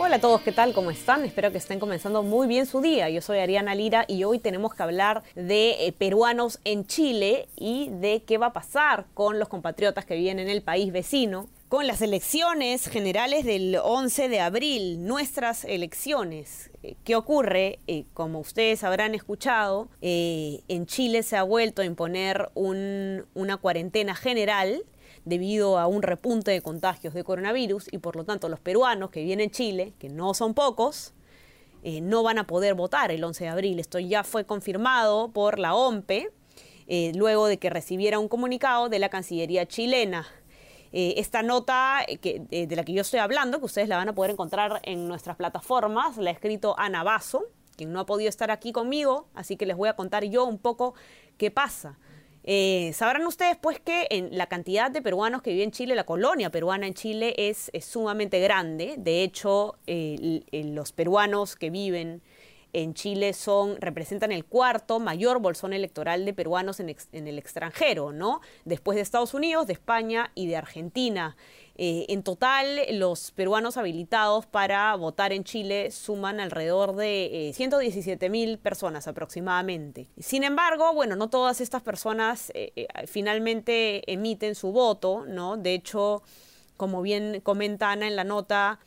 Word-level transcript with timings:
Hola 0.00 0.16
a 0.16 0.20
todos, 0.20 0.42
¿qué 0.42 0.52
tal? 0.52 0.72
¿Cómo 0.74 0.90
están? 0.92 1.24
Espero 1.24 1.50
que 1.50 1.58
estén 1.58 1.80
comenzando 1.80 2.22
muy 2.22 2.46
bien 2.46 2.66
su 2.66 2.80
día. 2.80 3.10
Yo 3.10 3.20
soy 3.20 3.38
Ariana 3.38 3.74
Lira 3.74 4.04
y 4.06 4.22
hoy 4.24 4.38
tenemos 4.38 4.72
que 4.72 4.82
hablar 4.84 5.24
de 5.34 5.86
eh, 5.86 5.92
peruanos 5.92 6.60
en 6.64 6.86
Chile 6.86 7.48
y 7.56 7.88
de 7.90 8.22
qué 8.24 8.38
va 8.38 8.46
a 8.46 8.52
pasar 8.52 9.06
con 9.14 9.40
los 9.40 9.48
compatriotas 9.48 10.04
que 10.04 10.14
viven 10.14 10.38
en 10.38 10.48
el 10.48 10.62
país 10.62 10.92
vecino. 10.92 11.48
Con 11.68 11.86
las 11.88 12.00
elecciones 12.00 12.86
generales 12.88 13.44
del 13.44 13.76
11 13.82 14.28
de 14.28 14.40
abril, 14.40 15.04
nuestras 15.04 15.64
elecciones. 15.64 16.70
Eh, 16.84 16.94
¿Qué 17.04 17.16
ocurre? 17.16 17.80
Eh, 17.88 18.04
como 18.14 18.38
ustedes 18.38 18.84
habrán 18.84 19.14
escuchado, 19.16 19.88
en 20.00 20.86
Chile 20.86 21.24
se 21.24 21.36
ha 21.36 21.42
vuelto 21.42 21.82
a 21.82 21.84
imponer 21.84 22.50
un- 22.54 23.26
una 23.34 23.56
cuarentena 23.56 24.14
general 24.14 24.84
debido 25.24 25.78
a 25.78 25.86
un 25.86 26.02
repunte 26.02 26.50
de 26.50 26.60
contagios 26.62 27.14
de 27.14 27.24
coronavirus 27.24 27.88
y 27.92 27.98
por 27.98 28.16
lo 28.16 28.24
tanto 28.24 28.48
los 28.48 28.60
peruanos 28.60 29.10
que 29.10 29.22
viven 29.22 29.40
en 29.40 29.50
Chile, 29.50 29.92
que 29.98 30.08
no 30.08 30.34
son 30.34 30.54
pocos, 30.54 31.14
eh, 31.82 32.00
no 32.00 32.22
van 32.22 32.38
a 32.38 32.46
poder 32.46 32.74
votar 32.74 33.10
el 33.10 33.22
11 33.22 33.44
de 33.44 33.50
abril. 33.50 33.78
Esto 33.78 33.98
ya 33.98 34.24
fue 34.24 34.44
confirmado 34.44 35.30
por 35.32 35.58
la 35.58 35.74
OMPE 35.74 36.30
eh, 36.86 37.12
luego 37.14 37.46
de 37.46 37.58
que 37.58 37.70
recibiera 37.70 38.18
un 38.18 38.28
comunicado 38.28 38.88
de 38.88 38.98
la 38.98 39.08
Cancillería 39.08 39.66
chilena. 39.66 40.26
Eh, 40.90 41.14
esta 41.18 41.42
nota 41.42 42.04
que, 42.20 42.40
de 42.50 42.74
la 42.74 42.82
que 42.82 42.94
yo 42.94 43.02
estoy 43.02 43.20
hablando, 43.20 43.58
que 43.58 43.66
ustedes 43.66 43.88
la 43.88 43.98
van 43.98 44.08
a 44.08 44.14
poder 44.14 44.30
encontrar 44.30 44.80
en 44.84 45.06
nuestras 45.06 45.36
plataformas, 45.36 46.16
la 46.16 46.30
ha 46.30 46.32
escrito 46.32 46.74
Ana 46.78 47.02
Basso, 47.02 47.44
quien 47.76 47.92
no 47.92 48.00
ha 48.00 48.06
podido 48.06 48.30
estar 48.30 48.50
aquí 48.50 48.72
conmigo, 48.72 49.28
así 49.34 49.56
que 49.56 49.66
les 49.66 49.76
voy 49.76 49.88
a 49.88 49.96
contar 49.96 50.24
yo 50.24 50.46
un 50.46 50.58
poco 50.58 50.94
qué 51.36 51.50
pasa. 51.50 51.98
Eh, 52.44 52.92
sabrán 52.94 53.26
ustedes 53.26 53.56
pues 53.60 53.78
que 53.80 54.06
en 54.10 54.36
la 54.36 54.46
cantidad 54.46 54.90
de 54.90 55.02
peruanos 55.02 55.42
que 55.42 55.50
viven 55.50 55.66
en 55.66 55.72
Chile, 55.72 55.94
la 55.94 56.04
colonia 56.04 56.50
peruana 56.50 56.86
en 56.86 56.94
Chile 56.94 57.34
es, 57.36 57.70
sumamente 57.80 58.40
grande. 58.40 58.94
De 58.96 59.22
hecho, 59.22 59.76
eh, 59.86 60.42
eh, 60.50 60.64
los 60.64 60.92
peruanos 60.92 61.56
que 61.56 61.70
viven 61.70 62.22
en 62.72 62.94
Chile 62.94 63.32
son, 63.32 63.80
representan 63.80 64.32
el 64.32 64.44
cuarto 64.44 65.00
mayor 65.00 65.40
bolsón 65.40 65.72
electoral 65.72 66.24
de 66.24 66.34
peruanos 66.34 66.80
en, 66.80 66.88
el 67.12 67.38
extranjero, 67.38 68.12
¿no? 68.12 68.40
Después 68.64 68.96
de 68.96 69.02
Estados 69.02 69.34
Unidos, 69.34 69.66
de 69.66 69.72
España 69.72 70.30
y 70.34 70.46
de 70.46 70.56
Argentina. 70.56 71.36
Eh, 71.76 72.06
en 72.08 72.22
total, 72.24 72.80
los 72.98 73.30
peruanos 73.30 73.76
habilitados 73.76 74.46
para 74.46 74.94
votar 74.96 75.32
en 75.32 75.44
Chile 75.44 75.90
suman 75.92 76.40
alrededor 76.40 76.96
de 76.96 77.52
117 77.54 78.28
mil 78.30 78.58
personas 78.58 79.06
aproximadamente. 79.06 80.08
Sin 80.18 80.42
embargo, 80.42 80.92
bueno, 80.92 81.14
no 81.14 81.30
todas 81.30 81.60
estas 81.60 81.82
personas 81.82 82.50
eh, 82.54 82.72
eh, 82.74 82.86
finalmente 83.06 84.10
emiten 84.12 84.54
su 84.54 84.72
voto, 84.72 85.24
¿no? 85.26 85.56
De 85.56 85.74
hecho, 85.74 86.22
como 86.76 87.00
bien 87.02 87.40
comenta 87.42 87.92
Ana 87.92 88.08
en 88.08 88.16
la 88.16 88.24
nota, 88.24 88.80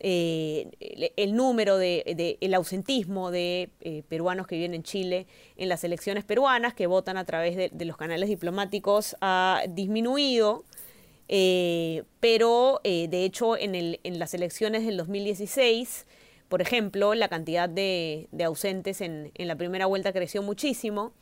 eh, 0.00 0.68
el, 1.16 1.34
número 1.34 1.76
de, 1.78 2.38
el 2.40 2.54
ausentismo 2.54 3.30
de 3.30 3.70
eh, 3.80 4.02
peruanos 4.08 4.46
que 4.46 4.56
viven 4.56 4.74
en 4.74 4.82
Chile 4.82 5.26
en 5.56 5.68
las 5.68 5.84
elecciones 5.84 6.24
peruanas 6.24 6.74
que 6.74 6.86
votan 6.86 7.16
a 7.16 7.24
través 7.24 7.56
de, 7.56 7.84
los 7.84 7.96
canales 7.96 8.28
diplomáticos 8.28 9.16
ha 9.20 9.62
disminuido. 9.68 10.64
Eh, 11.30 12.04
pero 12.20 12.80
de 12.84 13.24
hecho 13.24 13.56
en, 13.56 13.74
el- 13.74 14.00
en 14.02 14.18
las 14.18 14.32
elecciones 14.34 14.86
del 14.86 14.96
2016, 14.96 16.06
por 16.48 16.62
ejemplo, 16.62 17.14
la 17.14 17.28
cantidad 17.28 17.68
de, 17.68 18.28
de 18.32 18.44
ausentes 18.44 19.02
en, 19.02 19.30
en 19.34 19.48
la 19.48 19.56
primera 19.56 19.84
vuelta 19.86 20.12
creció 20.12 20.42
muchísimo 20.42 21.12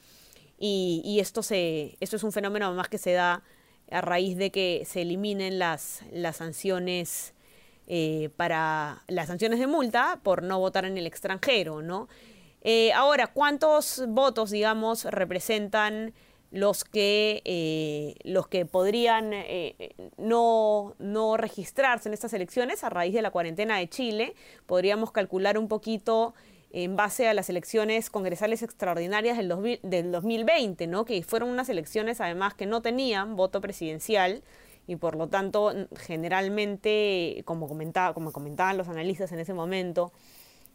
y, 0.58 1.02
y 1.04 1.20
esto, 1.20 1.42
se, 1.42 1.96
esto 2.00 2.16
es 2.16 2.22
un 2.22 2.32
fenómeno 2.32 2.66
además 2.66 2.88
que 2.88 2.98
se 2.98 3.12
da 3.12 3.42
a 3.90 4.00
raíz 4.00 4.36
de 4.36 4.50
que 4.50 4.82
se 4.86 5.02
eliminen 5.02 5.58
las, 5.58 6.02
las 6.12 6.36
sanciones 6.36 7.34
eh, 7.86 8.30
para 8.36 9.02
las 9.06 9.28
sanciones 9.28 9.60
de 9.60 9.66
multa 9.66 10.20
por 10.22 10.42
no 10.42 10.58
votar 10.58 10.84
en 10.84 10.98
el 10.98 11.06
extranjero, 11.06 11.82
¿no? 11.82 12.08
Eh, 12.62 12.92
ahora, 12.92 13.28
¿cuántos 13.28 14.02
votos, 14.08 14.50
digamos, 14.50 15.04
representan 15.04 16.12
los 16.50 16.84
que, 16.84 17.42
eh, 17.44 18.14
los 18.24 18.48
que 18.48 18.66
podrían 18.66 19.32
no, 20.16 20.94
no 20.98 21.36
registrarse 21.36 22.08
en 22.08 22.14
estas 22.14 22.32
elecciones 22.32 22.82
a 22.82 22.88
raíz 22.88 23.14
de 23.14 23.22
la 23.22 23.30
cuarentena 23.30 23.78
de 23.78 23.88
Chile? 23.88 24.34
Podríamos 24.66 25.12
calcular 25.12 25.58
un 25.58 25.68
poquito 25.68 26.34
en 26.72 26.96
base 26.96 27.28
a 27.28 27.34
las 27.34 27.48
elecciones 27.48 28.10
congresales 28.10 28.62
extraordinarias 28.62 29.36
del, 29.36 29.48
2000 29.48 29.80
del 29.82 30.12
2020, 30.12 30.86
¿no? 30.86 31.04
que 31.04 31.22
fueron 31.22 31.48
unas 31.50 31.68
elecciones 31.68 32.20
además 32.20 32.54
que 32.54 32.66
no 32.66 32.82
tenían 32.82 33.36
voto 33.36 33.60
presidencial 33.60 34.42
y 34.86 34.96
por 34.96 35.16
lo 35.16 35.28
tanto 35.28 35.72
generalmente, 35.96 37.42
como, 37.44 37.68
comentaba, 37.68 38.14
como 38.14 38.32
comentaban 38.32 38.76
los 38.76 38.88
analistas 38.88 39.32
en 39.32 39.40
ese 39.40 39.54
momento, 39.54 40.12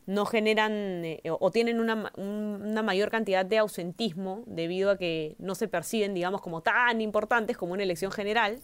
no 0.06 0.26
generan 0.26 0.74
eh, 1.06 1.22
o 1.28 1.52
tienen 1.52 1.80
una, 1.80 2.12
una 2.18 2.82
mayor 2.82 3.12
cantidad 3.12 3.46
de 3.46 3.60
ausentismo 3.60 4.44
debido 4.48 4.92
a 4.92 4.98
que 4.98 5.36
no 5.40 5.56
se 5.56 5.68
perciben, 5.68 6.14
digamos, 6.14 6.42
como 6.42 6.62
tan 6.62 7.02
importantes 7.02 7.58
como 7.58 7.74
una 7.74 7.84
elección 7.84 8.12
general. 8.12 8.60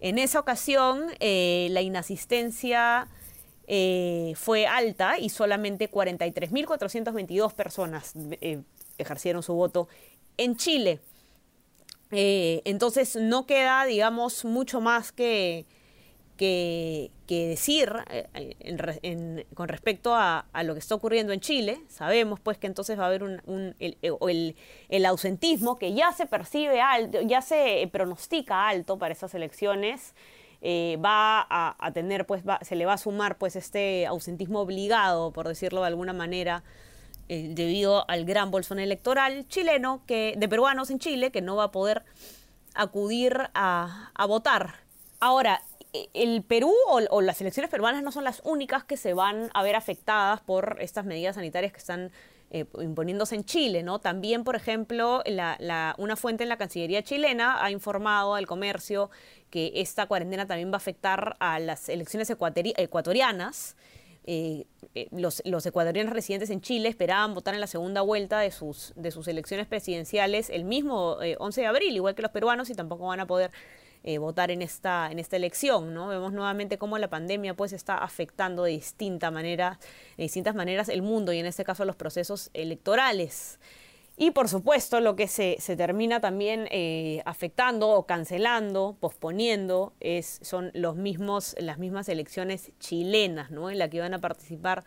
En 0.00 0.18
esa 0.18 0.40
ocasión, 0.40 1.06
eh, 1.20 1.68
la 1.70 1.82
inasistencia 1.82 3.08
eh, 3.66 4.32
fue 4.36 4.66
alta 4.66 5.18
y 5.18 5.28
solamente 5.28 5.90
43.422 5.90 7.52
personas 7.54 8.14
ejercieron 8.98 9.42
su 9.42 9.54
voto 9.54 9.88
en 10.36 10.56
Chile. 10.56 11.00
Eh, 12.12 12.62
entonces 12.64 13.16
no 13.16 13.46
queda, 13.46 13.84
digamos, 13.84 14.44
mucho 14.44 14.80
más 14.80 15.10
que, 15.12 15.66
que, 16.36 17.10
decir 17.48 17.92
eh, 18.10 18.26
en- 19.02 19.44
con 19.54 19.68
respecto 19.68 20.14
a, 20.14 20.46
lo 20.62 20.74
que 20.74 20.78
está 20.80 20.94
ocurriendo 20.94 21.32
en 21.32 21.40
Chile. 21.40 21.80
Sabemos 21.88 22.38
pues 22.40 22.58
que 22.58 22.66
entonces 22.66 22.98
va 22.98 23.04
a 23.04 23.06
haber 23.06 23.22
un, 23.22 23.40
un- 23.46 23.74
el, 23.80 23.96
eh, 24.02 24.10
ausentismo 25.06 25.78
que 25.78 25.94
ya 25.94 26.12
se 26.12 26.26
percibe 26.26 26.80
alto, 26.80 27.20
ya 27.22 27.40
se 27.42 27.82
eh, 27.82 27.88
pronostica 27.88 28.68
alto 28.68 28.98
para 28.98 29.12
esas 29.12 29.34
elecciones. 29.34 30.14
eh, 30.62 30.96
va 31.04 31.40
a, 31.50 31.76
a 31.78 31.92
tener, 31.92 32.24
pues, 32.26 32.42
va- 32.46 32.58
se 32.62 32.76
le 32.76 32.86
va 32.86 32.94
a 32.94 32.98
sumar 32.98 33.36
pues 33.36 33.56
este 33.56 34.06
ausentismo 34.06 34.60
obligado, 34.60 35.30
por 35.30 35.46
decirlo 35.46 35.82
de 35.82 35.88
alguna 35.88 36.14
manera, 36.14 36.64
eh, 37.28 37.48
debido 37.50 38.08
al 38.10 38.24
gran 38.24 38.50
bolsón 38.50 38.78
electoral 38.78 39.46
chileno 39.48 40.02
que, 40.06 40.34
de 40.36 40.48
peruanos 40.48 40.90
en 40.90 40.98
Chile 40.98 41.30
que 41.30 41.40
no 41.42 41.56
va 41.56 41.64
a 41.64 41.70
poder 41.72 42.02
acudir 42.74 43.38
a, 43.54 44.10
a 44.14 44.26
votar. 44.26 44.74
Ahora, 45.20 45.62
e- 45.92 46.08
el 46.14 46.42
Perú 46.42 46.72
o, 46.88 47.00
o 47.10 47.20
las 47.22 47.40
elecciones 47.40 47.70
peruanas 47.70 48.02
no 48.02 48.12
son 48.12 48.24
las 48.24 48.42
únicas 48.44 48.84
que 48.84 48.96
se 48.96 49.14
van 49.14 49.50
a 49.54 49.62
ver 49.62 49.76
afectadas 49.76 50.40
por 50.40 50.76
estas 50.80 51.04
medidas 51.04 51.36
sanitarias 51.36 51.72
que 51.72 51.78
están 51.78 52.10
eh, 52.50 52.64
imponiéndose 52.80 53.34
en 53.34 53.44
Chile, 53.44 53.82
¿no? 53.82 53.98
También, 53.98 54.44
por 54.44 54.54
ejemplo, 54.54 55.22
la- 55.26 55.56
la- 55.58 55.94
una 55.98 56.14
fuente 56.16 56.44
en 56.44 56.48
la 56.48 56.56
Cancillería 56.56 57.02
chilena 57.02 57.64
ha 57.64 57.70
informado 57.72 58.34
al 58.34 58.46
comercio 58.46 59.10
que 59.50 59.72
esta 59.76 60.06
cuarentena 60.06 60.46
también 60.46 60.70
va 60.70 60.74
a 60.74 60.76
afectar 60.76 61.36
a 61.40 61.58
las 61.58 61.88
elecciones 61.88 62.30
ecuatorianas. 62.30 63.74
Eh, 64.28 64.66
eh, 64.96 65.08
los, 65.12 65.42
los 65.44 65.64
ecuatorianos 65.66 66.12
residentes 66.12 66.50
en 66.50 66.60
Chile 66.60 66.88
esperaban 66.88 67.34
votar 67.34 67.54
en 67.54 67.60
la 67.60 67.66
segunda 67.66 68.00
vuelta 68.00 68.40
de 68.40 68.50
sus, 68.50 68.92
de 68.96 69.10
sus 69.10 69.28
elecciones 69.28 69.66
presidenciales 69.66 70.50
el 70.50 70.64
mismo 70.64 71.22
eh, 71.22 71.36
11 71.38 71.60
de 71.60 71.66
abril, 71.66 71.94
igual 71.94 72.14
que 72.14 72.22
los 72.22 72.30
peruanos, 72.30 72.70
y 72.70 72.74
tampoco 72.74 73.06
van 73.06 73.20
a 73.20 73.26
poder 73.26 73.50
eh, 74.04 74.18
votar 74.18 74.50
en 74.50 74.62
esta, 74.62 75.10
en 75.10 75.18
esta 75.18 75.36
elección. 75.36 75.92
¿no? 75.92 76.08
Vemos 76.08 76.32
nuevamente 76.32 76.78
cómo 76.78 76.96
la 76.96 77.08
pandemia 77.08 77.54
pues, 77.54 77.72
está 77.72 77.98
afectando 77.98 78.62
de, 78.62 78.70
distinta 78.70 79.30
manera, 79.30 79.78
de 80.16 80.22
distintas 80.22 80.54
maneras 80.54 80.88
el 80.88 81.02
mundo 81.02 81.32
y 81.32 81.38
en 81.38 81.46
este 81.46 81.64
caso 81.64 81.84
los 81.84 81.96
procesos 81.96 82.50
electorales. 82.54 83.58
Y 84.18 84.30
por 84.30 84.48
supuesto, 84.48 85.00
lo 85.00 85.14
que 85.14 85.28
se, 85.28 85.56
se 85.60 85.76
termina 85.76 86.20
también 86.20 86.68
eh, 86.70 87.22
afectando 87.26 87.90
o 87.90 88.06
cancelando, 88.06 88.96
posponiendo, 88.98 89.92
es, 90.00 90.38
son 90.42 90.70
los 90.72 90.96
mismos, 90.96 91.54
las 91.58 91.78
mismas 91.78 92.08
elecciones 92.08 92.72
chilenas, 92.80 93.50
¿no? 93.50 93.70
En 93.70 93.78
la 93.78 93.90
que 93.90 94.00
van 94.00 94.14
a 94.14 94.18
participar 94.20 94.84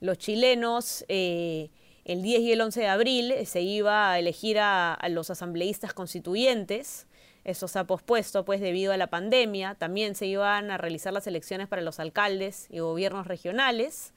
los 0.00 0.18
chilenos. 0.18 1.04
eh, 1.08 1.70
el 2.04 2.22
10 2.22 2.40
y 2.40 2.52
el 2.52 2.60
11 2.62 2.80
de 2.80 2.86
abril 2.88 3.30
eh, 3.32 3.46
se 3.46 3.60
iba 3.62 4.12
a 4.12 4.18
elegir 4.18 4.58
a, 4.58 4.94
a 4.94 5.08
los 5.08 5.30
asambleístas 5.30 5.92
constituyentes. 5.94 7.06
Eso 7.44 7.68
se 7.68 7.78
ha 7.78 7.84
pospuesto 7.84 8.44
pues 8.44 8.60
debido 8.60 8.92
a 8.92 8.96
la 8.98 9.08
pandemia. 9.08 9.76
También 9.76 10.14
se 10.14 10.26
iban 10.26 10.70
a 10.70 10.76
realizar 10.78 11.12
las 11.12 11.26
elecciones 11.26 11.68
para 11.68 11.82
los 11.82 12.00
alcaldes 12.00 12.66
y 12.70 12.80
gobiernos 12.80 13.26
regionales. 13.26 14.12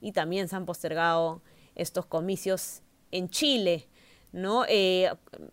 Y 0.00 0.12
también 0.12 0.48
se 0.48 0.56
han 0.56 0.66
postergado 0.66 1.42
estos 1.74 2.04
comicios 2.06 2.82
en 3.10 3.30
Chile. 3.30 3.88
¿No? 4.34 4.64
Eh, 4.68 5.10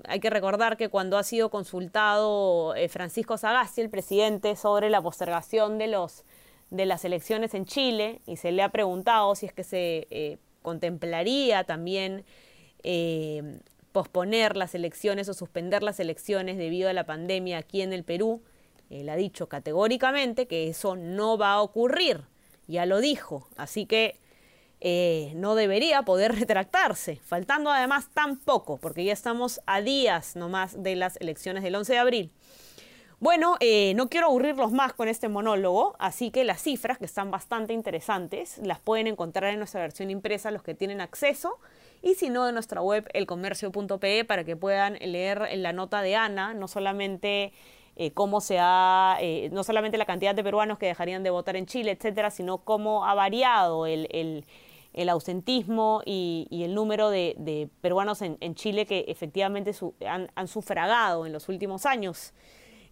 hay 0.07 0.19
que 0.19 0.31
recordar 0.31 0.75
que 0.75 0.89
cuando 0.89 1.19
ha 1.19 1.23
sido 1.23 1.49
consultado 1.49 2.73
eh, 2.75 2.89
Francisco 2.89 3.37
Sagasti, 3.37 3.79
el 3.79 3.91
presidente, 3.91 4.55
sobre 4.55 4.89
la 4.89 5.01
postergación 5.01 5.77
de, 5.77 5.87
los, 5.87 6.25
de 6.71 6.87
las 6.87 7.05
elecciones 7.05 7.53
en 7.53 7.65
Chile, 7.65 8.21
y 8.25 8.37
se 8.37 8.51
le 8.51 8.63
ha 8.63 8.69
preguntado 8.69 9.35
si 9.35 9.45
es 9.45 9.53
que 9.53 9.63
se 9.63 10.07
eh, 10.09 10.39
contemplaría 10.63 11.63
también 11.63 12.25
posponer 13.91 14.57
las 14.57 14.73
elecciones 14.73 15.29
o 15.29 15.35
suspender 15.35 15.83
las 15.83 15.99
elecciones 15.99 16.57
debido 16.57 16.89
a 16.89 16.93
la 16.93 17.05
pandemia 17.05 17.59
aquí 17.59 17.83
en 17.83 17.93
el 17.93 18.03
Perú, 18.03 18.41
él 18.89 19.07
ha 19.09 19.15
dicho 19.15 19.47
categóricamente 19.47 20.47
que 20.47 20.67
eso 20.67 20.95
no 20.95 21.37
va 21.37 21.53
a 21.53 21.61
ocurrir, 21.61 22.21
ya 22.65 22.87
lo 22.87 22.99
dijo, 22.99 23.47
así 23.55 23.85
que 23.85 24.20
eh, 24.83 25.31
no 25.35 25.53
debería 25.53 26.01
poder 26.01 26.33
retractarse, 26.39 27.17
faltando 27.17 27.69
además 27.69 28.09
tan 28.15 28.37
poco, 28.37 28.77
porque 28.77 29.03
ya 29.05 29.13
estamos 29.13 29.61
a 29.67 29.79
días 29.79 30.35
nomás 30.35 30.81
de 30.81 30.95
las 30.95 31.17
elecciones 31.17 31.61
del 31.61 31.75
11 31.75 31.93
de 31.93 31.99
abril. 31.99 32.31
Bueno, 33.19 33.57
eh, 33.59 33.93
no 33.93 34.09
quiero 34.09 34.25
aburrirlos 34.25 34.71
más 34.71 34.93
con 34.93 35.07
este 35.07 35.29
monólogo, 35.29 35.95
así 35.99 36.31
que 36.31 36.43
las 36.43 36.63
cifras, 36.63 36.97
que 36.97 37.05
están 37.05 37.29
bastante 37.29 37.73
interesantes, 37.73 38.57
las 38.57 38.79
pueden 38.79 39.05
encontrar 39.05 39.53
en 39.53 39.59
nuestra 39.59 39.81
versión 39.81 40.09
impresa 40.09 40.49
los 40.49 40.63
que 40.63 40.73
tienen 40.73 40.99
acceso, 40.99 41.59
y 42.01 42.15
si 42.15 42.31
no, 42.31 42.47
en 42.47 42.55
nuestra 42.55 42.81
web 42.81 43.07
elcomercio.pe 43.13 44.25
para 44.25 44.43
que 44.43 44.55
puedan 44.55 44.93
leer 44.95 45.47
la 45.57 45.73
nota 45.73 46.01
de 46.01 46.15
Ana, 46.15 46.55
no 46.55 46.67
solamente 46.67 47.53
eh, 47.95 48.09
cómo 48.13 48.41
se 48.41 48.57
ha, 48.59 49.19
no 49.51 49.63
solamente 49.63 49.99
la 49.99 50.05
cantidad 50.05 50.33
de 50.33 50.43
peruanos 50.43 50.79
que 50.79 50.87
dejarían 50.87 51.21
de 51.21 51.29
votar 51.29 51.55
en 51.55 51.67
Chile, 51.67 51.91
etcétera, 51.91 52.31
sino 52.31 52.57
cómo 52.57 53.05
ha 53.05 53.13
variado 53.13 53.85
el, 53.85 54.07
el 54.09 54.45
ausentismo 55.09 56.01
y, 56.05 56.47
el 56.51 56.75
número 56.75 57.09
de, 57.09 57.69
peruanos 57.81 58.21
en, 58.21 58.55
Chile 58.55 58.85
que 58.85 59.05
efectivamente 59.07 59.73
han, 60.07 60.47
sufragado 60.47 61.25
en 61.25 61.33
los 61.33 61.49
últimos 61.49 61.85
años. 61.85 62.33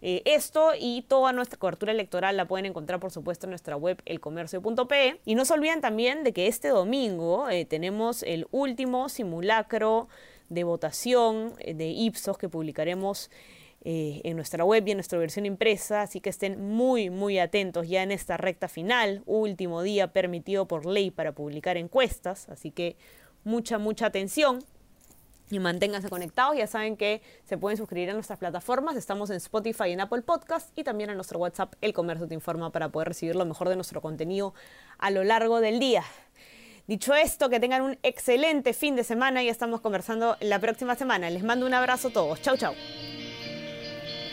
Eh, 0.01 0.21
esto 0.23 0.71
y 0.79 1.01
toda 1.01 1.33
nuestra 1.33 1.59
cobertura 1.59 1.91
electoral 1.91 2.37
la 2.37 2.47
pueden 2.47 2.65
encontrar, 2.65 3.01
por 3.01 3.11
supuesto, 3.11 3.45
en 3.45 3.49
nuestra 3.49 3.75
web 3.75 4.01
elcomercio.pe. 4.05 5.19
Y 5.25 5.35
no 5.35 5.43
se 5.43 5.53
olviden 5.53 5.81
también 5.81 6.23
de 6.23 6.31
que 6.31 6.47
este 6.47 6.69
domingo 6.69 7.49
eh, 7.49 7.65
tenemos 7.65 8.23
el 8.23 8.47
último 8.51 9.09
simulacro 9.09 10.07
de 10.47 10.63
votación 10.63 11.53
eh, 11.59 11.73
de 11.73 11.87
Ipsos 11.89 12.37
que 12.37 12.49
publicaremos 12.49 13.29
eh, 13.81 14.21
en 14.23 14.35
nuestra 14.35 14.65
web 14.65 14.85
y 14.87 14.91
en 14.91 14.97
nuestra 14.97 15.17
versión 15.19 15.45
impresa, 15.45 16.01
así 16.01 16.19
que 16.19 16.29
estén 16.29 16.61
muy, 16.61 17.09
muy 17.09 17.39
atentos 17.39 17.87
ya 17.87 18.03
en 18.03 18.11
esta 18.11 18.35
recta 18.37 18.67
final, 18.67 19.23
último 19.25 19.81
día 19.83 20.11
permitido 20.11 20.67
por 20.67 20.85
ley 20.85 21.11
para 21.11 21.31
publicar 21.31 21.77
encuestas, 21.77 22.49
así 22.49 22.71
que 22.71 22.97
mucha, 23.43 23.77
mucha 23.77 24.07
atención 24.07 24.59
y 25.49 25.59
manténganse 25.59 26.09
conectados. 26.09 26.57
Ya 26.57 26.67
saben 26.67 26.97
que 26.97 27.21
se 27.45 27.57
pueden 27.57 27.77
suscribir 27.77 28.09
a 28.09 28.13
nuestras 28.13 28.39
plataformas. 28.39 28.95
Estamos 28.95 29.29
en 29.29 29.37
Spotify 29.37 29.91
en 29.91 30.01
Apple 30.01 30.21
Podcast 30.21 30.77
y 30.77 30.83
también 30.83 31.09
en 31.09 31.15
nuestro 31.15 31.39
WhatsApp 31.39 31.73
El 31.81 31.93
Comercio 31.93 32.27
Te 32.27 32.33
Informa 32.33 32.71
para 32.71 32.89
poder 32.89 33.09
recibir 33.09 33.35
lo 33.35 33.45
mejor 33.45 33.69
de 33.69 33.75
nuestro 33.75 34.01
contenido 34.01 34.53
a 34.97 35.11
lo 35.11 35.23
largo 35.23 35.61
del 35.61 35.79
día. 35.79 36.03
Dicho 36.87 37.13
esto, 37.13 37.49
que 37.49 37.59
tengan 37.59 37.83
un 37.83 37.99
excelente 38.01 38.73
fin 38.73 38.95
de 38.95 39.03
semana 39.03 39.43
y 39.43 39.49
estamos 39.49 39.79
conversando 39.81 40.37
la 40.39 40.59
próxima 40.59 40.95
semana. 40.95 41.29
Les 41.29 41.43
mando 41.43 41.65
un 41.65 41.73
abrazo 41.73 42.07
a 42.07 42.11
todos. 42.11 42.41
Chau, 42.41 42.57
chau. 42.57 42.73